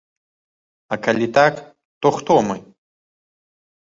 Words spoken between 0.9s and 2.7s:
А калі так, то хто мы?